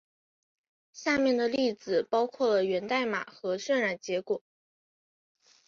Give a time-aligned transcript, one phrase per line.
[0.93, 4.41] 下面的例子包括了源代码和渲染结果。